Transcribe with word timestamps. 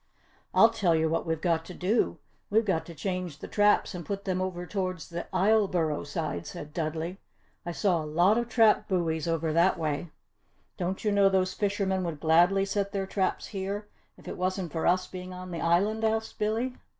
"I'll 0.51 0.71
tell 0.71 0.95
you 0.95 1.07
what 1.09 1.27
we've 1.27 1.39
got 1.41 1.63
to 1.65 1.75
do, 1.75 2.17
we've 2.49 2.65
got 2.65 2.87
to 2.87 2.95
change 2.95 3.37
the 3.37 3.47
traps 3.47 3.93
and 3.93 4.03
put 4.03 4.25
them 4.25 4.41
over 4.41 4.65
towards 4.65 5.07
the 5.09 5.27
Isleboro 5.31 6.03
side," 6.07 6.47
said 6.47 6.73
Dudley. 6.73 7.19
"I 7.67 7.71
saw 7.71 8.01
a 8.01 8.03
lot 8.03 8.39
of 8.39 8.49
trap 8.49 8.87
buoys 8.87 9.27
over 9.27 9.53
that 9.53 9.77
way." 9.77 10.09
"Don't 10.75 11.05
you 11.05 11.11
know 11.11 11.29
those 11.29 11.53
fishermen 11.53 12.03
would 12.03 12.19
gladly 12.19 12.65
set 12.65 12.93
their 12.93 13.05
traps 13.05 13.45
here 13.49 13.89
if 14.17 14.27
it 14.27 14.37
wasn't 14.37 14.71
for 14.71 14.87
us 14.87 15.05
being 15.05 15.35
on 15.35 15.51
the 15.51 15.61
island?" 15.61 16.03
asked 16.03 16.39
Billy. 16.39 16.77